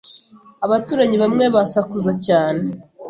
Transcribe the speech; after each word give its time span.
Abaturanyi 0.65 1.17
bamwe 1.23 1.45
basakuza 1.55 2.11
cyane. 2.25 2.61